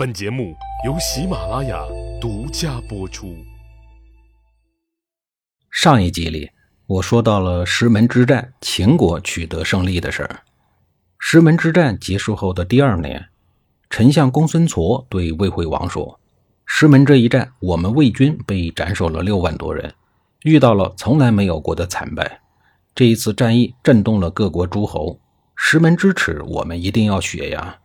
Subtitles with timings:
[0.00, 0.56] 本节目
[0.86, 1.84] 由喜马拉雅
[2.18, 3.36] 独家播出。
[5.70, 6.50] 上一集里，
[6.86, 10.40] 我说到了石门之战，秦国取得胜利的事儿。
[11.18, 13.28] 石门之战结束后的第二年，
[13.90, 16.18] 丞相公孙痤对魏惠王说
[16.64, 19.92] ：“石门这一战，我们魏军被斩首了六万多人，
[20.44, 22.40] 遇到了从来没有过的惨败。
[22.94, 25.20] 这一次战役震动了各国诸侯，
[25.56, 27.76] 石门之耻，我们一定要雪呀！”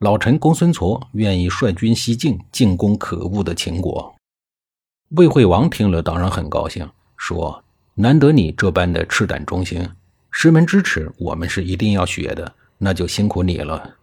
[0.00, 4.14] 老臣公孙痤愿意率军西进，进攻可恶的秦国。
[5.16, 7.64] 魏惠王听了，当然很高兴，说
[7.94, 9.88] ：“难得你这般的赤胆忠心，
[10.30, 13.96] 师门之耻，我们是一定要雪的，那就辛苦你了。”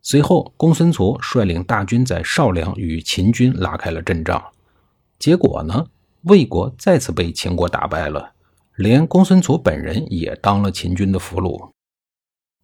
[0.00, 4.42] 随后，公孙痤率领大军在少梁与秦军拉开了阵仗。
[5.18, 5.88] 结果呢，
[6.22, 8.32] 魏国再次被秦国打败了，
[8.76, 11.71] 连公孙痤本人也当了秦军的俘虏。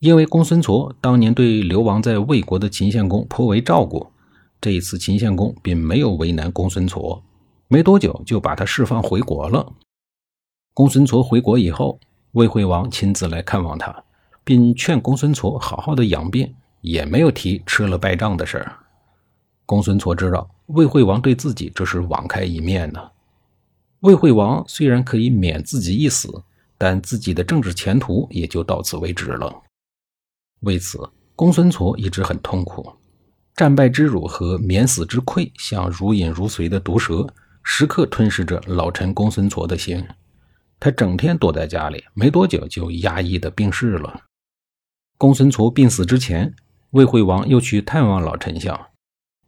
[0.01, 4.07] 因为公孙痤当年对流亡在魏国的秦献公颇为照顾，
[4.61, 7.21] 这一次秦献公并没有为难公孙痤，
[7.67, 9.73] 没多久就把他释放回国了。
[10.73, 11.99] 公孙痤回国以后，
[12.33, 14.05] 魏惠王亲自来看望他，
[14.45, 18.77] 并劝公孙痤好好的养病，也没有提吃了败仗的事儿。
[19.67, 23.01] 公孙痤知道魏惠王对自己这是网开一面呢。
[24.01, 26.43] 魏惠王虽然可以免自己一死，
[26.79, 29.53] 但自己的政治前途也就到此为止了。
[30.61, 30.99] 为此，
[31.37, 32.93] 公孙痤一直很痛苦，
[33.55, 37.27] 战败之辱和免死之愧，像如影如随的毒蛇，
[37.63, 40.05] 时刻吞噬着老臣公孙痤的心。
[40.81, 44.23] 他整天躲在家里，没多久就压抑的病逝了。
[45.17, 46.55] 公孙痤病死之前，
[46.91, 48.87] 魏惠王又去探望老丞相，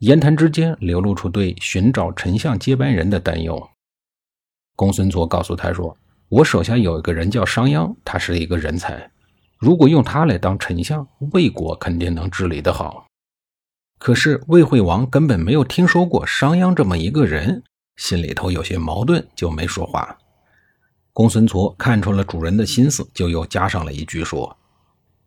[0.01, 3.71] 言谈之间流露出对寻找丞相接班人的担忧。
[4.75, 5.97] 公孙痤告诉他说
[6.29, 9.11] ：“我手下有一个人叫商鞅，他是一个人才。”
[9.61, 13.07] 如果用他来当丞相，魏国肯定能治理得好。
[13.99, 17.63] 可是魏惠王根本没有听说过商鞅这么一个人，
[17.97, 20.17] 心里头有些矛盾，就没说话。
[21.13, 24.57] 公孙痤看出了主人的心思，就又加上了一句说：“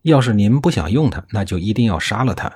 [0.02, 2.52] 要是您不想用他，那就一定要杀了他，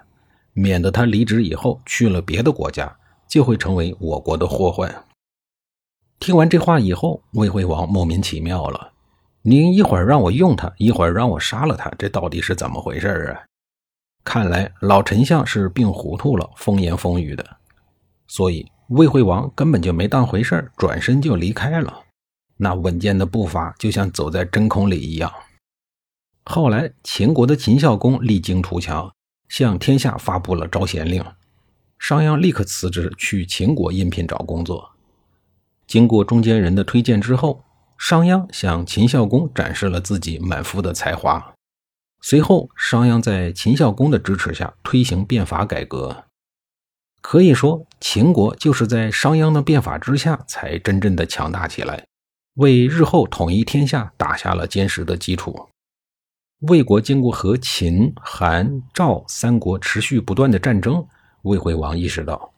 [0.53, 2.97] 免得他离职以后去了别的国家，
[3.29, 5.05] 就会成为我国的祸患。”
[6.19, 8.93] 听完这话以后，魏惠王莫名其妙了。
[9.49, 13.39] 您一会儿让我用他，一会儿让我杀了他，这到底是怎么回事啊？
[14.25, 17.57] 看来老丞相是病糊涂了，风言风语的。
[18.27, 22.01] 所以魏惠王根本就没当回事转身就离开了。
[22.57, 25.31] 那稳健的步伐就像走在真空里一样。
[26.43, 29.09] 后来秦国的秦孝公励精图强，
[29.47, 31.23] 向天下发布了招贤令，
[31.97, 34.91] 商鞅立刻辞职去秦国应聘找工作。
[35.87, 37.63] 经过中间人的推荐之后。
[37.97, 41.53] 商鞅向秦孝公展示了自己满腹的才华。
[42.21, 46.25] 随后，商鞅在秦孝公的支持下推行变法改革。
[47.21, 52.05] 可以说，秦国就是在商鞅的变法之下才真正的强大起来，
[52.55, 55.67] 为日后统一天下打下了坚实的基础。
[56.61, 61.05] 魏国经过和秦、韩、赵三国持续不断的战争，
[61.43, 62.51] 魏惠王意识到，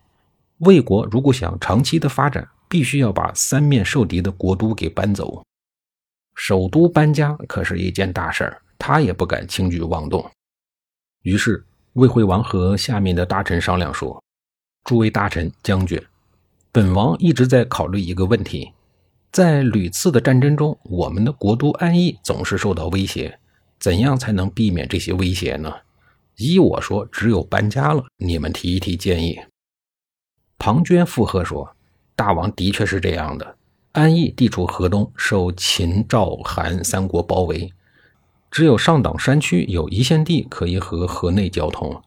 [0.60, 5.44] 魏国如果想长期的发展，必须要把三面受敌的国都给搬走，
[6.36, 10.24] 首都搬家可是一件大事儿，他也不敢轻举妄动。
[11.24, 14.24] 于是魏惠王和下面的大臣商量说
[14.86, 16.00] ：“诸位大臣、将军，
[16.72, 18.72] 本王一直在考虑一个问题，
[19.32, 23.40] 在屡次的战争中，我们的国都安邑总是受到威胁，
[23.80, 25.74] 怎样才能避免这些威胁呢？
[26.36, 28.06] 依我说，只有搬家了。
[28.18, 29.40] 你们提一提建议。”
[30.60, 31.76] 庞涓附和说。
[32.20, 33.56] 大王的确是这样的。
[33.94, 37.72] 安邑地处河东，受秦、赵、韩三国包围，
[38.52, 42.04] 只有上党山区有一线地可以和河内交通。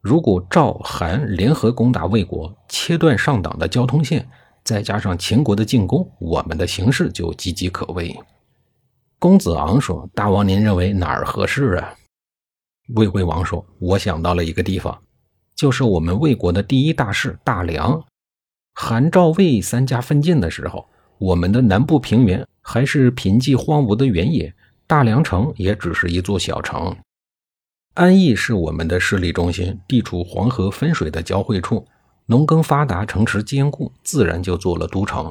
[0.00, 4.28] 如果赵、韩联合攻打魏国，切断上党的交通线，
[4.64, 8.18] 再加上秦国的进攻，我们的形势就岌岌可危。
[9.20, 11.94] 公子昂说：“大王，您认为哪儿合适啊？”
[12.96, 15.00] 魏惠王说：“我想到了一个地方，
[15.54, 18.02] 就是我们魏国的第一大市大梁。”
[18.74, 20.86] 韩赵魏三家分晋的时候，
[21.18, 24.52] 我们的南部平原还是贫瘠荒芜的原野，
[24.86, 26.96] 大梁城也只是一座小城。
[27.94, 31.86] 安邑是我们的势力中心，地处黄河分水的交汇处，
[32.26, 35.30] 农耕发达，城池坚固，自然就做了都城。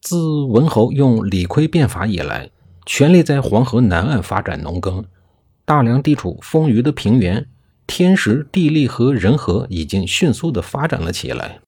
[0.00, 2.50] 自文侯用李悝变法以来，
[2.86, 5.04] 全力在黄河南岸发展农耕。
[5.64, 7.46] 大梁地处丰腴的平原，
[7.86, 11.60] 天时地利和人和已经迅速地发展了起来。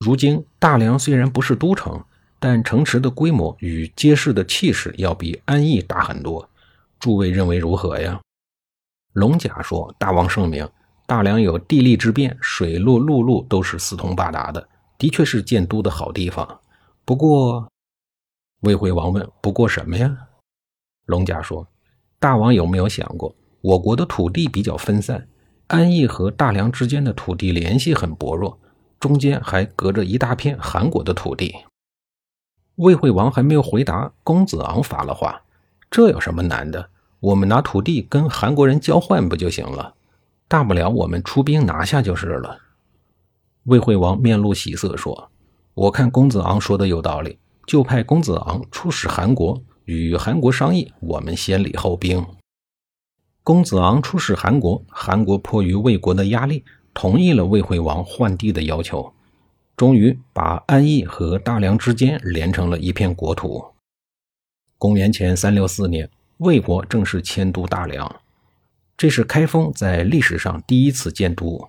[0.00, 2.02] 如今大梁虽然不是都城，
[2.38, 6.48] 但城池的规模与街市的气势要比安邑大很多。
[6.98, 8.18] 诸位认为如何呀？
[9.12, 10.66] 龙甲说：“大王圣明，
[11.04, 14.66] 大梁有地利之便，水路、陆路都是四通八达的，
[14.96, 16.60] 的确是建都的好地方。
[17.04, 17.68] 不过，
[18.60, 20.16] 魏惠王问：“不过什么呀？”
[21.04, 21.68] 龙甲说
[22.18, 25.28] ：“大王有没有想过，我国的土地比较分散，
[25.66, 28.58] 安邑和大梁之间的土地联系很薄弱，
[29.00, 31.52] 中间还隔着一大片韩国的土地。”
[32.76, 35.42] 魏惠王还没有回答，公子昂发了话
[35.90, 36.90] ：“这有什么难的？
[37.18, 39.94] 我们拿土地跟韩国人交换不就行了？
[40.46, 42.60] 大不了我们出兵拿下就是了。”
[43.64, 45.30] 魏惠王面露喜色说
[45.74, 52.24] ：“我看公子昂说的有道理，就派公子昂出使韩国。”与韩国商议，我们先礼后兵。
[53.42, 59.12] 公子昂出使韩国，韩国迫于魏国的压力，同意了魏惠王换地的要求，
[59.76, 63.64] 终于把安邑和大梁之间连成了一片国土。
[64.76, 68.20] 公元前三六四年，魏国正式迁都大梁，
[68.96, 71.68] 这是开封在历史上第一次建都。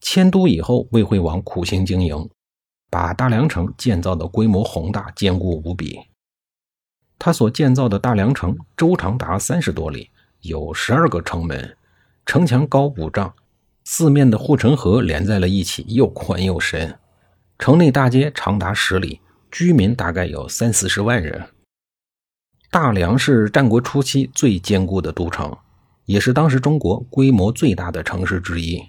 [0.00, 2.28] 迁都以后，魏惠王苦心经营，
[2.90, 5.98] 把大梁城建造的规模宏大、坚固无比。
[7.18, 10.10] 他所建造的大梁城周长达三十多里，
[10.42, 11.76] 有十二个城门，
[12.26, 13.34] 城墙高五丈，
[13.84, 16.98] 四面的护城河连在了一起，又宽又深。
[17.58, 19.20] 城内大街长达十里，
[19.50, 21.48] 居民大概有三四十万人。
[22.70, 25.56] 大梁是战国初期最坚固的都城，
[26.06, 28.82] 也是当时中国规模最大的城市之一。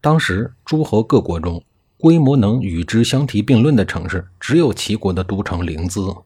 [0.00, 1.64] 当时诸侯各国中，
[1.96, 6.22] 规模能与之相提并论的城市，只有齐国的都城临淄。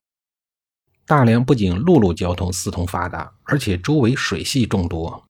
[1.06, 5.27] 大梁不仅陆路交通四通发达，而且周围水系众多。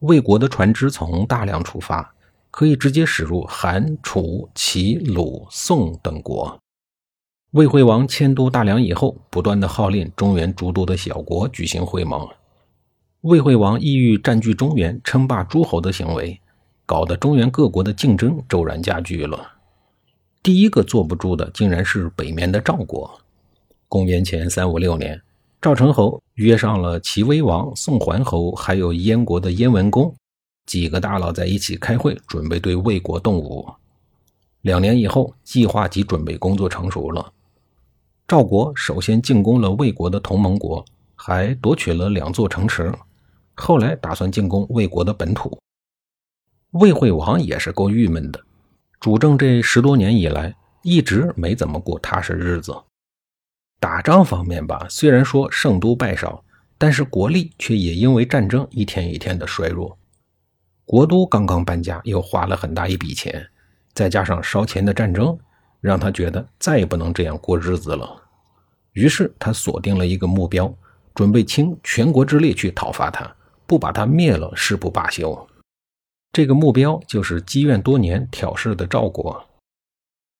[0.00, 2.14] 魏国的船只从大梁出发，
[2.50, 6.58] 可以直接驶入韩、楚、齐、鲁、宋等国。
[7.52, 12.26] 魏惠王迁都大梁以后，不断的号令中原诸多的小国举行会盟。
[13.22, 16.40] 魏惠王意欲占据中原、称霸诸侯的行为，
[16.86, 19.52] 搞得中原各国的竞争骤然加剧了。
[20.42, 23.20] 第一个坐不住的，竟然是北面的赵国。
[23.88, 25.20] 公元前三五六年，
[25.60, 30.14] 赵成侯约上了齐威王、宋桓侯，还有燕国的燕文公
[30.64, 33.68] 几个大佬在一起开会，准备对魏国动武。
[34.62, 37.30] 两年以后，计划及准备工作成熟了。
[38.26, 40.82] 赵国首先进攻了魏国的同盟国，
[41.14, 42.90] 还夺取了两座城池。
[43.54, 45.58] 后来打算进攻魏国的本土。
[46.70, 48.40] 魏惠王也是够郁闷的，
[48.98, 52.74] 主政这十多年以来，一直没怎么过踏实日子。
[53.80, 56.44] 打仗方面吧，虽然说胜多败少，
[56.76, 59.96] 但是国力却也因为战争一天一天的衰弱。
[60.84, 63.48] 国都刚刚搬家，又花了很大一笔钱，
[63.94, 65.38] 再加上烧钱的战争，
[65.80, 68.22] 让他觉得再也不能这样过日子了。
[68.92, 70.70] 于是他锁定了一个目标，
[71.14, 73.34] 准备倾全国之力去讨伐他，
[73.66, 75.48] 不把他灭了誓不罢休。
[76.32, 79.48] 这个目标就是积怨多年挑事的赵国。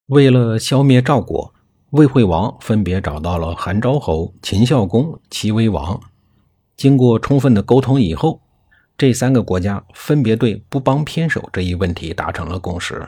[0.09, 1.55] 为了消灭赵国。
[1.91, 6.01] 魏惠王分别找到了韩昭侯、秦孝公、齐威王，
[6.77, 8.41] 经过充分的沟通以后，
[8.97, 13.05] 这三个国家分别对不帮偏守这一问题达成了共识。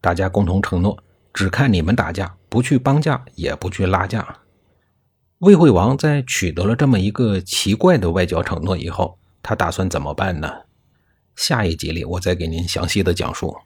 [0.00, 0.98] 大家共同承诺，
[1.32, 4.38] 只看你们打架，不去帮架，也不去拉架。
[5.38, 10.50] 魏惠王在取得了这么一个奇怪的外交承诺以后，他打算怎么办呢？
[11.36, 13.56] 下一集里我再给您详细的讲述。